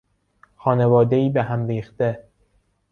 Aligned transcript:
خانوادهای 0.55 1.29
به 1.29 1.43
هم 1.43 1.67
ریخته 1.67 2.23